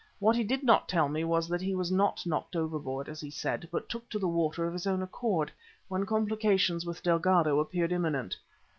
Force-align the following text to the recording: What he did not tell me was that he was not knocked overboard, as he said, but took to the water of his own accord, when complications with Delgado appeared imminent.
What 0.17 0.35
he 0.35 0.43
did 0.43 0.63
not 0.63 0.89
tell 0.89 1.07
me 1.09 1.23
was 1.23 1.47
that 1.47 1.61
he 1.61 1.75
was 1.75 1.91
not 1.91 2.25
knocked 2.25 2.55
overboard, 2.55 3.07
as 3.07 3.21
he 3.21 3.29
said, 3.29 3.69
but 3.71 3.87
took 3.87 4.09
to 4.09 4.17
the 4.17 4.27
water 4.27 4.65
of 4.65 4.73
his 4.73 4.87
own 4.87 5.03
accord, 5.03 5.51
when 5.89 6.07
complications 6.07 6.87
with 6.87 7.03
Delgado 7.03 7.59
appeared 7.59 7.91
imminent. 7.91 8.35